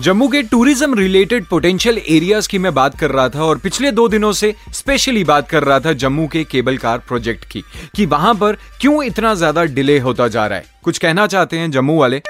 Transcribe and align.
जम्मू 0.00 0.26
के 0.28 0.40
tourism 0.42 0.94
related 0.98 1.44
potential 1.46 1.98
areas 1.98 2.48
की 2.48 2.58
मैं 2.58 2.72
बात 2.74 2.98
कर 2.98 3.10
रहा 3.10 3.28
था 3.28 3.42
और 3.44 3.58
पिछले 3.58 3.90
दो 3.92 4.06
दिनों 4.08 4.30
से 4.32 4.52
स्पेशली 4.74 5.22
बात 5.24 5.48
कर 5.48 5.62
रहा 5.64 5.78
था 5.80 5.92
जम्मू 5.94 6.26
के 6.28 6.42
केबल 6.44 6.76
कार 6.76 6.98
प्रोजेक्ट 7.08 7.44
की, 7.50 7.62
कि 7.96 8.06
वहाँ 8.06 8.34
पर 8.34 8.56
क्यों 8.80 9.02
इतना 9.04 9.34
ज़्यादा 9.34 9.64
डिले 9.64 9.98
होता 9.98 10.26
जा 10.28 10.46
रहा 10.46 10.58
है। 10.58 10.64
कुछ 10.84 10.98
कहना 10.98 11.26
चाहते 11.26 11.58
हैं 11.58 11.70
जम्मू 11.70 11.98
वाले? 11.98 12.20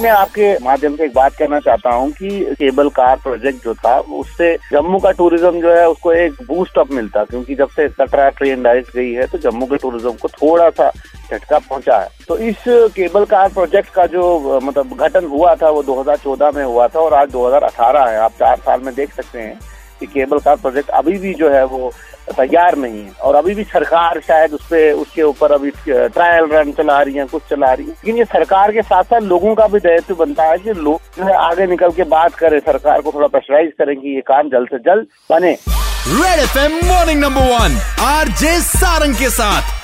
मैं 0.00 0.10
आपके 0.10 0.52
माध्यम 0.64 0.96
से 0.96 1.04
एक 1.04 1.14
बात 1.14 1.34
कहना 1.38 1.58
चाहता 1.60 1.90
हूँ 1.90 2.10
कि 2.12 2.28
केबल 2.52 2.88
कार 2.90 3.16
प्रोजेक्ट 3.22 3.64
जो 3.64 3.74
था, 3.74 3.98
उससे 3.98 4.54
जम्मू 4.72 4.98
का 4.98 5.10
टूरिज़्म 5.12 5.60
जो 5.60 5.74
है, 5.74 5.88
उसको 5.88 6.12
एक 6.12 6.42
बूस्ट 6.48 6.78
अप 6.78 6.92
मिलता, 6.92 7.24
क्योंकि 7.24 7.54
जब 7.54 7.68
से 7.70 7.88
कटरा 7.90 8.28
ट्रेन 8.30 8.62
डाइज 8.62 8.86
गई 8.96 9.10
है 9.12 9.26
तो 9.26 9.38
जम्मू 9.40 9.66
के 9.66 9.76
टूरिज़्म 9.76 10.12
को 10.22 10.28
थोड़ा 10.30 10.70
सा 10.70 10.90
झटका 11.36 11.58
पहुँचा 11.60 11.98
है। 11.98 12.08
तो 12.28 12.36
इस 12.38 12.64
केबल 12.96 13.24
कार 13.26 13.48
प्रोजेक्ट 13.50 13.92
का 13.94 14.06
जो 14.06 14.60
मतलब 14.62 14.96
गठन 15.00 15.26
हुआ 15.26 15.54
था, 15.54 15.70
वो 15.70 15.82
2014 15.82 16.50
में 16.56 16.64
हुआ 16.64 16.88
था 16.88 17.00
और 17.00 17.14
आज 17.14 17.30
2018 17.30 18.08
है। 18.08 18.18
आप 18.20 18.32
चार 18.40 18.56
साल 18.56 18.80
में 18.80 18.94
देख 18.94 19.14
सकते 19.14 19.38
हैं 19.38 19.58
कि 20.00 20.06
केबल 20.06 20.38
कार 20.40 20.56
प्रोजेक्ट 20.56 20.90
अभी 20.92 21.18
भी 21.18 21.34
जो 21.34 21.50
है 21.50 21.64
वो 21.66 21.92
तैयार 22.30 22.76
नहीं 22.78 23.02
है 23.02 23.10
और 23.22 23.34
अभी 23.34 23.54
भी 23.54 23.64
सरकार 23.64 24.20
शायद 24.26 24.52
उस 24.54 24.62
पर 24.66 24.92
उसके 24.92 25.22
ऊपर 25.22 25.52
अभी 25.52 25.70
ट्रायल 25.86 26.48
रन 26.52 26.72
चला 26.72 27.00
रही 27.02 27.14
है, 27.14 27.24
कुछ 27.26 27.42
चला 27.50 27.72
रही 27.72 27.86
है। 27.86 27.92
लेकिन 27.92 28.16
ये 28.16 28.24
सरकार 28.24 28.72
के 28.72 28.82
साथ 28.82 29.04
साथ 29.04 29.20
लोगों 29.22 29.54
का 29.54 29.66
भी 29.66 29.78
दायित्व 29.78 30.14
बनता 30.14 30.44
है 30.44 30.58
कि 30.58 30.72
लोग 30.72 31.00
जो 31.18 31.24
है 31.24 31.34
आगे 31.40 31.66
निकल 31.66 31.90
के 31.90 32.04
बात 32.10 32.34
करें, 32.34 32.58
सरकार 32.60 33.00
को 33.00 33.12
थोड़ा 33.12 33.26
प्रेशराइज 33.28 33.72
करें 33.78 33.96
कि 33.96 34.14
ये 34.14 34.20
काम 34.26 34.48
जल्द 34.48 34.68
से 34.68 34.78
जल्द 34.80 35.06
बने। 35.30 35.52
Red 36.08 36.40
FM 36.40 36.80
morning 36.86 37.20
number 37.20 37.42
one 37.52 37.78
R 38.06 38.28
J 38.40 38.58
Sarang 38.62 39.14
के 39.14 39.30
साथ। 39.30 39.83